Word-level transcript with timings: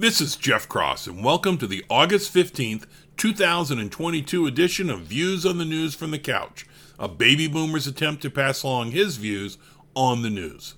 This 0.00 0.20
is 0.20 0.36
Jeff 0.36 0.68
Cross, 0.68 1.08
and 1.08 1.24
welcome 1.24 1.58
to 1.58 1.66
the 1.66 1.84
August 1.90 2.32
15th, 2.32 2.84
2022 3.16 4.46
edition 4.46 4.90
of 4.90 5.00
Views 5.00 5.44
on 5.44 5.58
the 5.58 5.64
News 5.64 5.96
from 5.96 6.12
the 6.12 6.20
Couch, 6.20 6.68
a 7.00 7.08
baby 7.08 7.48
boomer's 7.48 7.88
attempt 7.88 8.22
to 8.22 8.30
pass 8.30 8.62
along 8.62 8.92
his 8.92 9.16
views 9.16 9.58
on 9.96 10.22
the 10.22 10.30
news. 10.30 10.76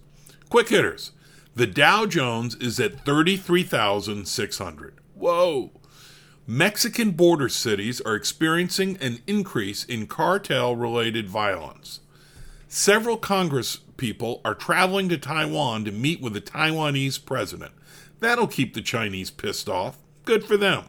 Quick 0.49 0.71
hitters 0.71 1.13
the 1.55 1.67
Dow 1.67 2.07
Jones 2.07 2.55
is 2.55 2.81
at 2.81 3.05
33,600. 3.05 4.95
Whoa! 5.15 5.71
Mexican 6.47 7.11
border 7.11 7.51
cities 7.51 8.01
are 8.01 8.15
experiencing 8.15 8.97
an 9.03 9.19
increase 9.27 9.85
in 9.85 10.07
cartel 10.07 10.75
related 10.75 11.29
violence. 11.29 12.01
Several 12.69 13.19
Congress 13.19 13.81
people 13.99 14.41
are 14.47 14.55
traveling 14.55 15.11
to 15.11 15.19
Taiwan 15.19 15.85
to 15.85 15.93
meet 15.93 16.23
with 16.23 16.33
the 16.33 16.41
Taiwanese 16.41 17.23
president. 17.23 17.73
That'll 18.21 18.47
keep 18.47 18.75
the 18.75 18.83
Chinese 18.83 19.31
pissed 19.31 19.69
off. 19.69 19.99
Good 20.25 20.45
for 20.45 20.57
them. 20.57 20.85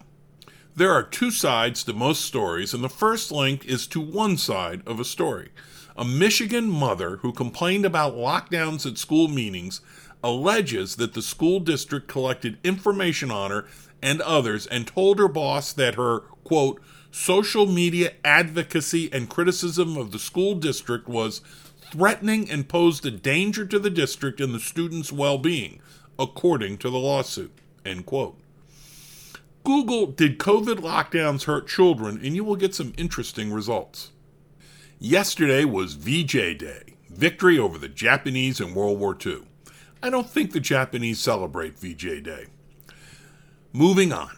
There 0.75 0.91
are 0.91 1.03
two 1.03 1.31
sides 1.31 1.83
to 1.85 1.93
most 1.93 2.23
stories, 2.23 2.73
and 2.73 2.83
the 2.83 2.89
first 2.89 3.31
link 3.31 3.65
is 3.65 3.87
to 3.87 3.99
one 3.99 4.37
side 4.37 4.81
of 4.85 4.99
a 4.99 5.05
story. 5.05 5.49
A 5.97 6.05
Michigan 6.05 6.69
mother 6.69 7.17
who 7.17 7.33
complained 7.33 7.85
about 7.85 8.15
lockdowns 8.15 8.89
at 8.89 8.97
school 8.97 9.27
meetings 9.27 9.81
alleges 10.23 10.95
that 10.97 11.13
the 11.13 11.21
school 11.21 11.59
district 11.59 12.07
collected 12.07 12.57
information 12.63 13.31
on 13.31 13.51
her 13.51 13.65
and 14.01 14.21
others 14.21 14.67
and 14.67 14.87
told 14.87 15.19
her 15.19 15.27
boss 15.27 15.73
that 15.73 15.95
her, 15.95 16.21
quote, 16.43 16.81
social 17.11 17.65
media 17.65 18.13
advocacy 18.23 19.11
and 19.11 19.29
criticism 19.29 19.97
of 19.97 20.11
the 20.11 20.19
school 20.19 20.55
district 20.55 21.07
was 21.07 21.41
threatening 21.91 22.49
and 22.49 22.69
posed 22.69 23.05
a 23.05 23.11
danger 23.11 23.65
to 23.65 23.77
the 23.77 23.89
district 23.89 24.39
and 24.39 24.53
the 24.53 24.59
students' 24.59 25.11
well 25.11 25.37
being 25.37 25.81
according 26.21 26.77
to 26.77 26.89
the 26.89 26.99
lawsuit. 26.99 27.51
End 27.85 28.05
quote. 28.05 28.37
Google 29.63 30.07
Did 30.07 30.39
COVID 30.39 30.77
lockdowns 30.77 31.45
hurt 31.45 31.67
children? 31.67 32.19
and 32.23 32.35
you 32.35 32.43
will 32.43 32.55
get 32.55 32.75
some 32.75 32.93
interesting 32.97 33.51
results. 33.51 34.11
Yesterday 34.99 35.65
was 35.65 35.95
VJ 35.95 36.57
Day, 36.57 36.95
victory 37.09 37.57
over 37.57 37.77
the 37.77 37.89
Japanese 37.89 38.59
in 38.59 38.75
World 38.75 38.99
War 38.99 39.17
II. 39.23 39.43
I 40.03 40.09
don't 40.09 40.29
think 40.29 40.51
the 40.51 40.59
Japanese 40.59 41.19
celebrate 41.19 41.77
VJ 41.77 42.23
Day. 42.23 42.47
Moving 43.73 44.11
on. 44.13 44.31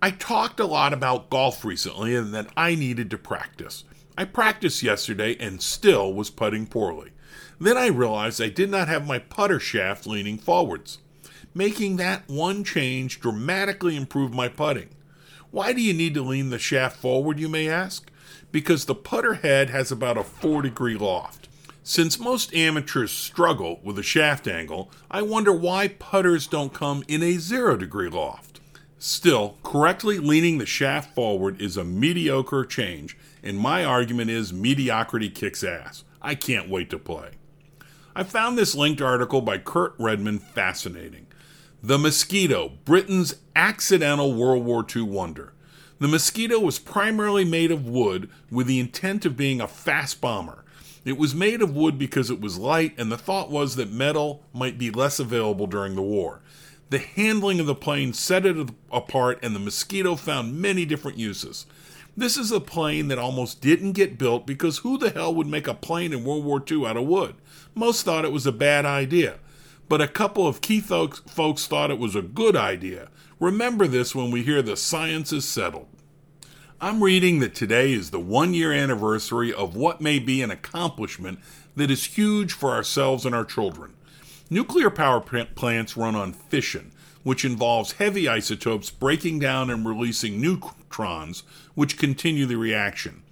I 0.00 0.10
talked 0.10 0.58
a 0.58 0.66
lot 0.66 0.92
about 0.92 1.30
golf 1.30 1.64
recently 1.64 2.16
and 2.16 2.34
that 2.34 2.48
I 2.56 2.74
needed 2.74 3.10
to 3.10 3.18
practice. 3.18 3.84
I 4.18 4.24
practiced 4.24 4.82
yesterday 4.82 5.36
and 5.38 5.62
still 5.62 6.12
was 6.12 6.30
putting 6.30 6.66
poorly. 6.66 7.10
Then 7.60 7.76
I 7.76 7.86
realized 7.86 8.40
I 8.40 8.48
did 8.48 8.70
not 8.70 8.88
have 8.88 9.06
my 9.06 9.18
putter 9.20 9.60
shaft 9.60 10.06
leaning 10.06 10.38
forwards. 10.38 10.98
Making 11.54 11.96
that 11.96 12.28
one 12.28 12.64
change 12.64 13.20
dramatically 13.20 13.94
improved 13.96 14.34
my 14.34 14.48
putting. 14.48 14.88
Why 15.50 15.74
do 15.74 15.82
you 15.82 15.92
need 15.92 16.14
to 16.14 16.22
lean 16.22 16.48
the 16.48 16.58
shaft 16.58 16.96
forward, 16.96 17.38
you 17.38 17.48
may 17.48 17.68
ask? 17.68 18.10
Because 18.50 18.86
the 18.86 18.94
putter 18.94 19.34
head 19.34 19.68
has 19.68 19.92
about 19.92 20.16
a 20.16 20.24
4 20.24 20.62
degree 20.62 20.96
loft. 20.96 21.48
Since 21.84 22.18
most 22.18 22.54
amateurs 22.54 23.10
struggle 23.10 23.80
with 23.82 23.96
the 23.96 24.02
shaft 24.02 24.48
angle, 24.48 24.90
I 25.10 25.22
wonder 25.22 25.52
why 25.52 25.88
putters 25.88 26.46
don't 26.46 26.72
come 26.72 27.04
in 27.06 27.22
a 27.22 27.38
0 27.38 27.76
degree 27.76 28.08
loft. 28.08 28.60
Still, 28.98 29.58
correctly 29.62 30.18
leaning 30.18 30.58
the 30.58 30.64
shaft 30.64 31.14
forward 31.14 31.60
is 31.60 31.76
a 31.76 31.84
mediocre 31.84 32.64
change, 32.64 33.18
and 33.42 33.58
my 33.58 33.84
argument 33.84 34.30
is 34.30 34.52
mediocrity 34.52 35.28
kicks 35.28 35.64
ass. 35.64 36.04
I 36.22 36.36
can't 36.36 36.70
wait 36.70 36.88
to 36.90 36.98
play. 36.98 37.32
I 38.14 38.22
found 38.22 38.56
this 38.56 38.74
linked 38.76 39.02
article 39.02 39.40
by 39.40 39.58
Kurt 39.58 39.94
Redmond 39.98 40.42
fascinating. 40.42 41.26
The 41.84 41.98
Mosquito, 41.98 42.74
Britain's 42.84 43.34
accidental 43.56 44.34
World 44.34 44.64
War 44.64 44.86
II 44.94 45.02
wonder. 45.02 45.52
The 45.98 46.06
Mosquito 46.06 46.60
was 46.60 46.78
primarily 46.78 47.44
made 47.44 47.72
of 47.72 47.88
wood 47.88 48.30
with 48.52 48.68
the 48.68 48.78
intent 48.78 49.26
of 49.26 49.36
being 49.36 49.60
a 49.60 49.66
fast 49.66 50.20
bomber. 50.20 50.64
It 51.04 51.18
was 51.18 51.34
made 51.34 51.60
of 51.60 51.74
wood 51.74 51.98
because 51.98 52.30
it 52.30 52.40
was 52.40 52.56
light, 52.56 52.94
and 52.96 53.10
the 53.10 53.18
thought 53.18 53.50
was 53.50 53.74
that 53.74 53.90
metal 53.90 54.44
might 54.52 54.78
be 54.78 54.92
less 54.92 55.18
available 55.18 55.66
during 55.66 55.96
the 55.96 56.02
war. 56.02 56.40
The 56.90 57.00
handling 57.00 57.58
of 57.58 57.66
the 57.66 57.74
plane 57.74 58.12
set 58.12 58.46
it 58.46 58.70
apart, 58.92 59.40
and 59.42 59.52
the 59.52 59.58
Mosquito 59.58 60.14
found 60.14 60.60
many 60.60 60.84
different 60.84 61.18
uses. 61.18 61.66
This 62.16 62.36
is 62.36 62.52
a 62.52 62.60
plane 62.60 63.08
that 63.08 63.18
almost 63.18 63.60
didn't 63.60 63.92
get 63.92 64.18
built 64.18 64.46
because 64.46 64.78
who 64.78 64.98
the 64.98 65.10
hell 65.10 65.34
would 65.34 65.48
make 65.48 65.66
a 65.66 65.74
plane 65.74 66.12
in 66.12 66.22
World 66.22 66.44
War 66.44 66.62
II 66.64 66.86
out 66.86 66.96
of 66.96 67.06
wood? 67.06 67.34
Most 67.74 68.04
thought 68.04 68.24
it 68.24 68.30
was 68.30 68.46
a 68.46 68.52
bad 68.52 68.84
idea, 68.84 69.40
but 69.88 70.00
a 70.00 70.08
couple 70.08 70.46
of 70.46 70.60
key 70.60 70.80
folks, 70.80 71.20
thought 71.20 71.90
it 71.90 71.98
was 71.98 72.16
a 72.16 72.22
good 72.22 72.56
idea. 72.56 73.08
Remember 73.38 73.86
this 73.86 74.14
when 74.14 74.30
we 74.30 74.42
hear 74.42 74.62
the 74.62 74.76
science 74.76 75.32
is 75.32 75.46
settled. 75.46 75.88
I'm 76.80 77.02
reading 77.02 77.38
that 77.40 77.54
today 77.54 77.92
is 77.92 78.10
the 78.10 78.18
one 78.18 78.54
year 78.54 78.72
anniversary 78.72 79.52
of 79.52 79.76
what 79.76 80.00
may 80.00 80.18
be 80.18 80.42
an 80.42 80.50
accomplishment 80.50 81.38
that 81.76 81.90
is 81.90 82.04
huge 82.04 82.52
for 82.52 82.70
ourselves 82.70 83.24
and 83.24 83.34
our 83.34 83.44
children. 83.44 83.94
Nuclear 84.50 84.90
power 84.90 85.20
plants 85.20 85.96
run 85.96 86.14
on 86.14 86.32
fission, 86.32 86.92
which 87.22 87.44
involves 87.44 87.92
heavy 87.92 88.28
isotopes 88.28 88.90
breaking 88.90 89.38
down 89.38 89.70
and 89.70 89.86
releasing 89.86 90.40
neutrons, 90.40 91.42
which 91.74 91.98
continue 91.98 92.46
the 92.46 92.56
reaction. 92.56 93.22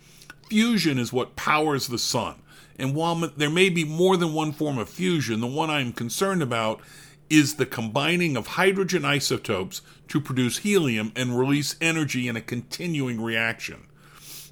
Fusion 0.49 0.99
is 0.99 1.13
what 1.13 1.37
powers 1.37 1.89
the 1.89 1.99
sun, 1.99 2.37
and 2.81 2.95
while 2.95 3.15
there 3.15 3.51
may 3.51 3.69
be 3.69 3.85
more 3.85 4.17
than 4.17 4.33
one 4.33 4.53
form 4.53 4.79
of 4.79 4.89
fusion, 4.89 5.41
the 5.41 5.47
one 5.47 5.71
I 5.71 5.81
am 5.81 5.93
concerned 5.93 6.43
about 6.43 6.81
is 7.29 7.55
the 7.55 7.67
combining 7.67 8.37
of 8.37 8.49
hydrogen 8.49 9.05
isotopes 9.05 9.83
to 10.09 10.21
produce 10.21 10.59
helium 10.59 11.13
and 11.15 11.39
release 11.39 11.77
energy 11.81 12.27
in 12.27 12.37
a 12.37 12.41
continuing 12.41 13.21
reaction. 13.21 13.87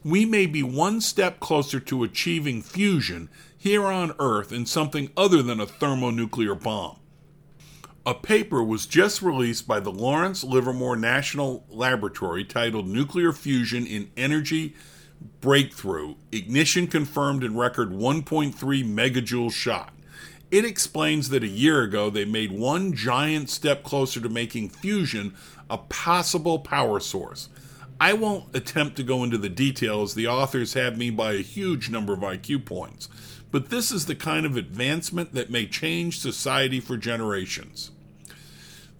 We 0.04 0.24
may 0.24 0.46
be 0.46 0.62
one 0.62 1.00
step 1.00 1.40
closer 1.40 1.80
to 1.80 2.04
achieving 2.04 2.62
fusion 2.62 3.28
here 3.56 3.86
on 3.86 4.14
Earth 4.20 4.52
in 4.52 4.64
something 4.64 5.10
other 5.16 5.42
than 5.42 5.58
a 5.58 5.66
thermonuclear 5.66 6.54
bomb. 6.54 6.98
A 8.06 8.14
paper 8.14 8.62
was 8.62 8.86
just 8.86 9.20
released 9.20 9.66
by 9.66 9.80
the 9.80 9.90
Lawrence 9.90 10.44
Livermore 10.44 10.96
National 10.96 11.66
Laboratory 11.68 12.44
titled 12.44 12.88
Nuclear 12.88 13.32
Fusion 13.32 13.86
in 13.86 14.10
Energy 14.16 14.74
Breakthrough 15.40 16.16
Ignition 16.32 16.86
Confirmed 16.86 17.44
in 17.44 17.56
Record 17.56 17.90
1.3 17.90 18.54
Megajoule 18.54 19.52
Shot. 19.52 19.92
It 20.50 20.64
explains 20.64 21.28
that 21.28 21.42
a 21.42 21.48
year 21.48 21.82
ago 21.82 22.10
they 22.10 22.24
made 22.24 22.52
one 22.52 22.94
giant 22.94 23.50
step 23.50 23.82
closer 23.82 24.20
to 24.20 24.28
making 24.28 24.70
fusion 24.70 25.34
a 25.68 25.78
possible 25.78 26.58
power 26.58 27.00
source. 27.00 27.48
I 28.00 28.12
won't 28.12 28.54
attempt 28.56 28.96
to 28.96 29.02
go 29.02 29.24
into 29.24 29.38
the 29.38 29.48
details, 29.48 30.14
the 30.14 30.28
authors 30.28 30.74
have 30.74 30.96
me 30.96 31.10
by 31.10 31.32
a 31.32 31.42
huge 31.42 31.90
number 31.90 32.12
of 32.12 32.20
IQ 32.20 32.64
points, 32.64 33.08
but 33.50 33.70
this 33.70 33.90
is 33.90 34.06
the 34.06 34.14
kind 34.14 34.46
of 34.46 34.56
advancement 34.56 35.34
that 35.34 35.50
may 35.50 35.66
change 35.66 36.18
society 36.18 36.80
for 36.80 36.96
generations. 36.96 37.90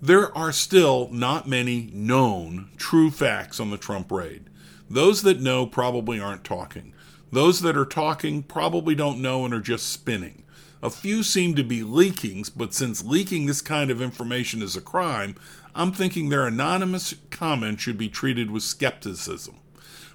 There 0.03 0.37
are 0.37 0.53
still 0.53 1.09
not 1.11 1.49
many 1.49 1.91
known 1.93 2.71
true 2.77 3.11
facts 3.11 3.59
on 3.59 3.71
the 3.71 3.77
Trump 3.77 4.11
raid. 4.13 4.45
Those 4.91 5.23
that 5.23 5.41
know 5.41 5.67
probably 5.67 6.19
aren't 6.19 6.45
talking. 6.45 6.95
Those 7.31 7.61
that 7.61 7.77
are 7.77 7.85
talking 7.85 8.43
probably 8.43 8.95
don't 8.95 9.21
know 9.21 9.45
and 9.45 9.53
are 9.53 9.61
just 9.61 9.91
spinning. 9.91 10.45
A 10.83 10.91
few 10.91 11.23
seem 11.23 11.55
to 11.57 11.65
be 11.65 11.83
leaking, 11.83 12.45
but 12.57 12.73
since 12.73 13.05
leaking 13.05 13.47
this 13.47 13.61
kind 13.61 13.91
of 13.91 14.01
information 14.01 14.63
is 14.63 14.77
a 14.77 14.81
crime, 14.81 15.35
I'm 15.75 15.93
thinking 15.93 16.29
their 16.29 16.47
anonymous 16.47 17.15
comments 17.31 17.83
should 17.83 17.99
be 17.99 18.09
treated 18.09 18.51
with 18.51 18.63
skepticism. 18.63 19.57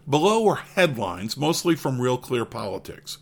Below 0.09 0.47
are 0.47 0.55
headlines, 0.55 1.37
mostly 1.37 1.75
from 1.75 2.01
Real 2.01 2.17
Clear 2.17 2.45
Politics. 2.45 3.19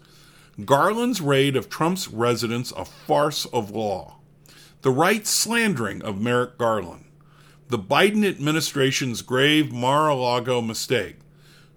Garland's 0.65 1.21
raid 1.21 1.55
of 1.55 1.69
Trump's 1.69 2.07
residence 2.07 2.71
a 2.71 2.85
farce 2.85 3.45
of 3.45 3.71
law 3.71 4.17
the 4.81 4.91
right 4.91 5.27
slandering 5.27 6.01
of 6.01 6.19
Merrick 6.19 6.57
Garland, 6.57 7.05
the 7.69 7.77
Biden 7.77 8.27
administration's 8.27 9.21
grave 9.21 9.71
Mar 9.71 10.09
a 10.09 10.15
Lago 10.15 10.59
mistake. 10.59 11.17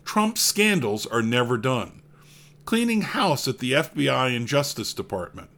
Trump's 0.05 0.41
scandals 0.41 1.07
are 1.07 1.23
never 1.23 1.57
done. 1.57 2.03
Cleaning 2.65 3.03
house 3.03 3.49
at 3.49 3.59
the 3.59 3.73
FBI 3.73 4.35
and 4.35 4.47
Justice 4.47 4.95
Department. 4.95 5.51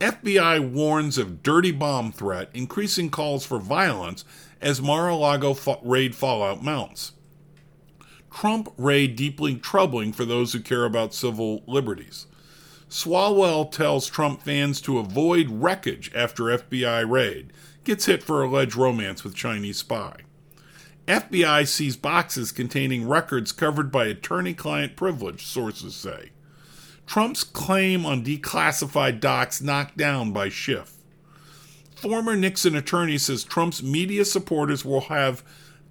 FBI 0.00 0.68
warns 0.70 1.16
of 1.16 1.42
dirty 1.42 1.70
bomb 1.70 2.10
threat, 2.10 2.50
increasing 2.52 3.08
calls 3.08 3.46
for 3.46 3.58
violence 3.58 4.24
as 4.60 4.82
Mar 4.82 5.08
a 5.08 5.16
Lago 5.16 5.56
raid 5.82 6.14
fallout 6.14 6.62
mounts. 6.62 7.12
Trump 8.30 8.72
raid 8.76 9.14
deeply 9.14 9.56
troubling 9.56 10.12
for 10.12 10.24
those 10.24 10.52
who 10.52 10.60
care 10.60 10.84
about 10.84 11.14
civil 11.14 11.62
liberties. 11.66 12.26
Swalwell 12.88 13.70
tells 13.70 14.06
Trump 14.06 14.42
fans 14.42 14.80
to 14.82 14.98
avoid 14.98 15.48
wreckage 15.48 16.10
after 16.14 16.44
FBI 16.44 17.08
raid, 17.08 17.52
gets 17.84 18.06
hit 18.06 18.22
for 18.22 18.42
alleged 18.42 18.76
romance 18.76 19.24
with 19.24 19.34
Chinese 19.34 19.78
spy. 19.78 20.16
FBI 21.06 21.66
sees 21.66 21.96
boxes 21.96 22.52
containing 22.52 23.08
records 23.08 23.50
covered 23.50 23.90
by 23.90 24.06
attorney 24.06 24.54
client 24.54 24.96
privilege, 24.96 25.44
sources 25.44 25.96
say. 25.96 26.30
Trump's 27.06 27.42
claim 27.44 28.06
on 28.06 28.24
declassified 28.24 29.20
docs 29.20 29.60
knocked 29.60 29.96
down 29.96 30.32
by 30.32 30.48
Schiff. 30.48 30.94
former 31.96 32.36
Nixon 32.36 32.76
attorney 32.76 33.18
says 33.18 33.44
Trump's 33.44 33.82
media 33.82 34.24
supporters 34.24 34.84
will 34.84 35.02
have, 35.02 35.42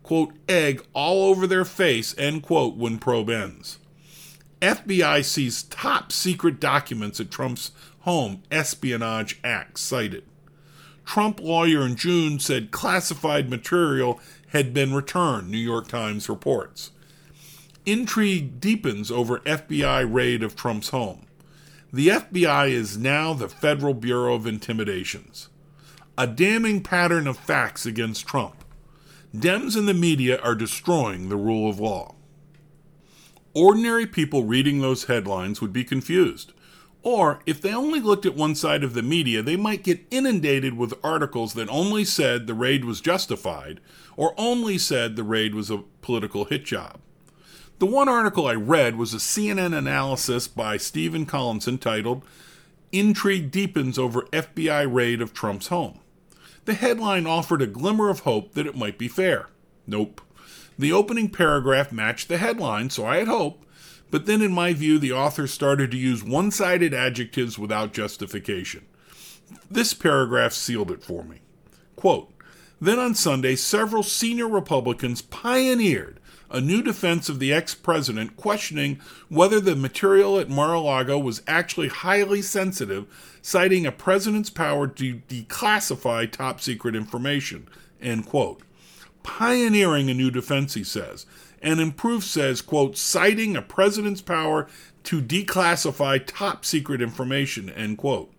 quote, 0.03 0.33
egg 0.47 0.83
all 0.93 1.29
over 1.29 1.45
their 1.45 1.65
face, 1.65 2.15
end 2.17 2.43
quote, 2.43 2.75
when 2.75 2.97
probe 2.97 3.29
ends. 3.29 3.79
FBI 4.61 5.23
sees 5.25 5.63
top 5.63 6.11
secret 6.11 6.59
documents 6.59 7.19
at 7.19 7.31
Trump's 7.31 7.71
home, 8.01 8.43
Espionage 8.51 9.39
Act 9.43 9.77
cited. 9.77 10.23
Trump 11.11 11.41
lawyer 11.41 11.85
in 11.85 11.97
June 11.97 12.39
said 12.39 12.71
classified 12.71 13.49
material 13.49 14.17
had 14.51 14.73
been 14.73 14.93
returned, 14.93 15.51
New 15.51 15.57
York 15.57 15.89
Times 15.89 16.29
reports. 16.29 16.91
Intrigue 17.85 18.61
deepens 18.61 19.11
over 19.11 19.39
FBI 19.39 20.09
raid 20.09 20.41
of 20.41 20.55
Trump's 20.55 20.87
home. 20.91 21.25
The 21.91 22.07
FBI 22.07 22.69
is 22.69 22.97
now 22.97 23.33
the 23.33 23.49
Federal 23.49 23.93
Bureau 23.93 24.35
of 24.35 24.47
Intimidations. 24.47 25.49
A 26.17 26.27
damning 26.27 26.81
pattern 26.81 27.27
of 27.27 27.35
facts 27.35 27.85
against 27.85 28.25
Trump. 28.25 28.63
Dems 29.35 29.75
and 29.75 29.89
the 29.89 29.93
media 29.93 30.39
are 30.39 30.55
destroying 30.55 31.27
the 31.27 31.35
rule 31.35 31.69
of 31.69 31.77
law. 31.77 32.15
Ordinary 33.53 34.07
people 34.07 34.45
reading 34.45 34.79
those 34.79 35.03
headlines 35.03 35.59
would 35.59 35.73
be 35.73 35.83
confused. 35.83 36.53
Or, 37.03 37.39
if 37.45 37.62
they 37.62 37.74
only 37.74 38.00
looked 38.00 38.25
at 38.27 38.36
one 38.36 38.53
side 38.53 38.83
of 38.83 38.94
the 38.94 39.01
media, 39.01 39.42
they 39.42 39.56
might 39.56 39.83
get 39.83 40.06
inundated 40.12 40.77
with 40.77 40.94
articles 41.03 41.53
that 41.53 41.69
only 41.69 42.06
said 42.06 42.45
the 42.45 42.53
raid 42.53 42.86
was 42.86 43.01
justified, 43.01 43.80
or 44.15 44.36
only 44.38 44.77
said 44.77 45.15
the 45.15 45.24
raid 45.24 45.56
was 45.56 45.71
a 45.71 45.83
political 46.01 46.45
hit 46.45 46.63
job. 46.63 47.00
The 47.80 47.88
one 47.88 48.07
article 48.07 48.45
I 48.45 48.53
read 48.53 48.98
was 48.98 49.15
a 49.15 49.18
CNN 49.18 49.75
analysis 49.75 50.48
by 50.48 50.77
Stephen 50.77 51.25
Collinson 51.25 51.80
titled, 51.80 52.24
Intrigue 52.92 53.50
Deepens 53.50 53.98
Over 53.98 54.21
FBI 54.31 54.86
Raid 54.94 55.21
of 55.21 55.33
Trump's 55.33 55.68
Home. 55.69 55.98
The 56.65 56.75
headline 56.75 57.25
offered 57.25 57.63
a 57.63 57.68
glimmer 57.68 58.09
of 58.09 58.19
hope 58.19 58.53
that 58.53 58.68
it 58.68 58.77
might 58.77 59.00
be 59.00 59.07
fair. 59.07 59.48
Nope. 59.88 60.21
The 60.77 60.92
opening 60.92 61.30
paragraph 61.30 61.92
matched 61.92 62.27
the 62.27 62.38
headline, 62.38 62.92
so 62.92 63.06
I 63.06 63.18
had 63.18 63.27
hope, 63.27 63.65
but 64.11 64.25
then, 64.25 64.41
in 64.41 64.51
my 64.51 64.73
view, 64.73 64.99
the 64.99 65.13
author 65.13 65.47
started 65.47 65.91
to 65.91 65.97
use 65.97 66.23
one 66.23 66.51
sided 66.51 66.93
adjectives 66.93 67.57
without 67.57 67.93
justification. 67.93 68.85
This 69.69 69.93
paragraph 69.93 70.53
sealed 70.53 70.91
it 70.91 71.01
for 71.01 71.23
me. 71.23 71.39
Quote 71.95 72.31
Then 72.79 72.99
on 72.99 73.15
Sunday, 73.15 73.55
several 73.55 74.03
senior 74.03 74.47
Republicans 74.47 75.21
pioneered 75.21 76.19
a 76.49 76.59
new 76.59 76.81
defense 76.81 77.29
of 77.29 77.39
the 77.39 77.53
ex 77.53 77.73
president, 77.73 78.35
questioning 78.35 78.99
whether 79.29 79.59
the 79.59 79.75
material 79.75 80.37
at 80.37 80.49
Mar 80.49 80.73
a 80.73 80.79
Lago 80.79 81.17
was 81.17 81.41
actually 81.47 81.87
highly 81.87 82.41
sensitive, 82.41 83.07
citing 83.41 83.85
a 83.85 83.91
president's 83.91 84.49
power 84.49 84.87
to 84.87 85.21
declassify 85.29 86.29
top 86.29 86.59
secret 86.59 86.95
information. 86.95 87.67
End 88.01 88.25
quote. 88.25 88.61
Pioneering 89.23 90.09
a 90.09 90.13
new 90.13 90.31
defense, 90.31 90.73
he 90.73 90.83
says. 90.83 91.25
And 91.61 91.79
in 91.79 91.91
proof 91.91 92.23
says, 92.23 92.61
quote, 92.61 92.97
citing 92.97 93.55
a 93.55 93.61
president's 93.61 94.21
power 94.21 94.67
to 95.03 95.21
declassify 95.21 96.23
top 96.25 96.65
secret 96.65 97.01
information, 97.01 97.69
end 97.69 97.97
quote. 97.97 98.33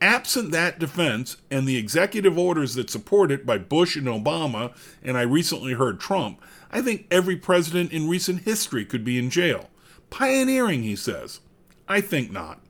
Absent 0.00 0.50
that 0.50 0.78
defense 0.78 1.38
and 1.50 1.66
the 1.66 1.76
executive 1.76 2.36
orders 2.36 2.74
that 2.74 2.90
support 2.90 3.30
it 3.30 3.46
by 3.46 3.56
Bush 3.56 3.96
and 3.96 4.06
Obama, 4.06 4.76
and 5.02 5.16
I 5.16 5.22
recently 5.22 5.72
heard 5.72 5.98
Trump, 5.98 6.42
I 6.70 6.82
think 6.82 7.06
every 7.10 7.36
president 7.36 7.92
in 7.92 8.08
recent 8.08 8.42
history 8.42 8.84
could 8.84 9.04
be 9.04 9.18
in 9.18 9.30
jail. 9.30 9.70
Pioneering, 10.10 10.82
he 10.82 10.96
says. 10.96 11.40
I 11.88 12.00
think 12.00 12.30
not. 12.30 12.60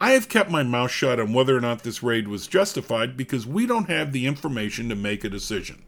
I 0.00 0.10
have 0.10 0.28
kept 0.28 0.50
my 0.50 0.62
mouth 0.62 0.90
shut 0.90 1.18
on 1.18 1.32
whether 1.32 1.56
or 1.56 1.60
not 1.60 1.82
this 1.82 2.02
raid 2.02 2.28
was 2.28 2.46
justified 2.46 3.16
because 3.16 3.46
we 3.46 3.66
don't 3.66 3.88
have 3.88 4.12
the 4.12 4.26
information 4.26 4.88
to 4.88 4.94
make 4.94 5.24
a 5.24 5.30
decision. 5.30 5.82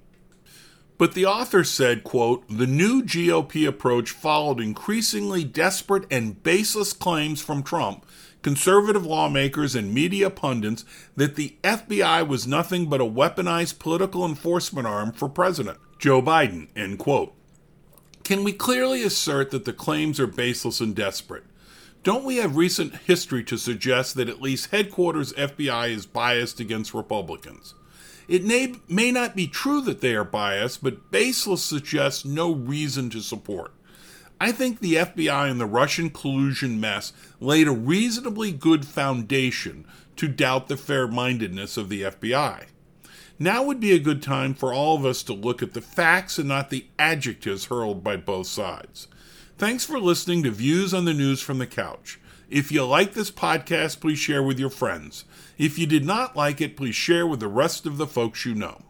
But 0.99 1.13
the 1.13 1.27
author 1.27 1.63
said, 1.63 2.05
quote, 2.05 2.45
the 2.49 2.67
new 2.67 3.03
GOP 3.03 3.69
approach 3.69 4.11
followed 4.11 4.61
increasingly 4.61 5.45
desperate 5.45 6.07
and 6.11 6.43
baseless 6.43 6.95
claims 6.95 7.43
from 7.43 7.63
Trump, 7.63 8.07
conservative 8.41 9.05
lawmakers, 9.05 9.75
and 9.75 9.93
media 9.93 10.31
pundits 10.31 10.85
that 11.15 11.37
the 11.37 11.57
FBI 11.63 12.27
was 12.27 12.47
nothing 12.47 12.89
but 12.89 13.03
a 13.03 13.05
weaponized 13.05 13.79
political 13.79 14.25
enforcement 14.25 14.87
arm 14.87 15.13
for 15.13 15.29
President 15.29 15.79
Joe 15.99 16.23
Biden, 16.23 16.69
end 16.75 16.99
quote. 16.99 17.35
Can 18.25 18.43
we 18.43 18.53
clearly 18.53 19.03
assert 19.03 19.51
that 19.51 19.67
the 19.67 19.73
claims 19.73 20.19
are 20.19 20.27
baseless 20.27 20.81
and 20.81 20.97
desperate? 20.97 21.45
Don't 22.03 22.25
we 22.25 22.37
have 22.37 22.57
recent 22.57 22.95
history 22.95 23.43
to 23.45 23.59
suggest 23.59 24.15
that 24.15 24.29
at 24.29 24.41
least 24.41 24.71
headquarters 24.71 25.33
FBI 25.35 25.91
is 25.91 26.07
biased 26.07 26.59
against 26.61 26.95
Republicans? 26.95 27.75
It 28.29 28.45
may, 28.45 28.75
may 28.89 29.13
not 29.13 29.37
be 29.37 29.47
true 29.47 29.81
that 29.83 30.01
they 30.01 30.15
are 30.15 30.25
biased, 30.25 30.83
but 30.83 31.11
baseless 31.11 31.63
suggests 31.63 32.25
no 32.25 32.53
reason 32.53 33.09
to 33.11 33.21
support. 33.21 33.73
I 34.41 34.53
think 34.53 34.81
the 34.81 34.95
FBI 34.95 35.51
and 35.51 35.61
the 35.61 35.67
Russian 35.67 36.11
collusion 36.11 36.79
mess 36.79 37.13
laid 37.41 37.69
a 37.69 37.73
reasonably 37.73 38.53
good 38.53 38.85
foundation 38.85 39.87
to 40.17 40.29
doubt 40.29 40.69
the 40.69 40.77
fair 40.77 41.07
mindedness 41.07 41.77
of 41.77 41.89
the 41.89 42.03
FBI. 42.03 42.65
Now 43.39 43.63
would 43.63 43.81
be 43.81 43.93
a 43.93 43.99
good 43.99 44.23
time 44.23 44.55
for 44.55 44.73
all 44.73 44.97
of 44.97 45.05
us 45.05 45.23
to 45.25 45.33
look 45.33 45.63
at 45.63 45.75
the 45.75 45.81
facts 45.81 46.39
and 46.39 46.49
not 46.49 46.71
the 46.71 46.87
adjectives 46.99 47.67
hurled 47.67 48.03
by 48.03 48.17
both 48.17 48.47
sides. 48.47 49.09
Thanks 49.59 49.85
for 49.85 50.01
listening 50.01 50.43
to 50.43 50.51
Views 50.51 50.93
on 50.93 51.05
the 51.05 51.15
News 51.15 51.41
from 51.41 51.59
the 51.59 51.67
Couch. 51.67 52.19
If 52.49 52.71
you 52.71 52.85
like 52.85 53.15
this 53.15 53.33
podcast, 53.33 54.01
please 54.01 54.21
share 54.21 54.43
with 54.43 54.61
your 54.61 54.71
friends. 54.71 55.25
If 55.59 55.81
you 55.81 55.87
did 55.87 56.05
not 56.05 56.37
like 56.37 56.61
it, 56.61 56.77
please 56.77 56.95
share 56.95 57.27
with 57.27 57.41
the 57.41 57.49
rest 57.49 57.87
of 57.87 57.97
the 57.97 58.07
folks 58.07 58.45
you 58.45 58.55
know. 58.55 58.83